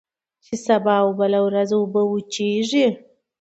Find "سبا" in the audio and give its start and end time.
0.65-0.95